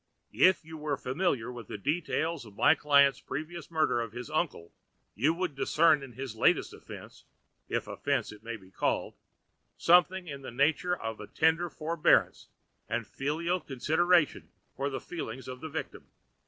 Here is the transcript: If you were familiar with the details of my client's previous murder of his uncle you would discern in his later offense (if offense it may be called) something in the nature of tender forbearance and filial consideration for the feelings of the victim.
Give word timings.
If 0.33 0.65
you 0.65 0.77
were 0.79 0.97
familiar 0.97 1.51
with 1.51 1.67
the 1.67 1.77
details 1.77 2.43
of 2.43 2.55
my 2.55 2.73
client's 2.73 3.19
previous 3.21 3.69
murder 3.69 4.01
of 4.01 4.13
his 4.13 4.31
uncle 4.31 4.71
you 5.13 5.31
would 5.31 5.53
discern 5.53 6.01
in 6.01 6.13
his 6.13 6.35
later 6.35 6.63
offense 6.75 7.25
(if 7.69 7.87
offense 7.87 8.31
it 8.31 8.41
may 8.41 8.57
be 8.57 8.71
called) 8.71 9.13
something 9.77 10.27
in 10.27 10.41
the 10.41 10.49
nature 10.49 10.97
of 10.99 11.21
tender 11.35 11.69
forbearance 11.69 12.47
and 12.89 13.05
filial 13.05 13.59
consideration 13.59 14.49
for 14.75 14.89
the 14.89 14.99
feelings 14.99 15.47
of 15.47 15.61
the 15.61 15.69
victim. 15.69 16.07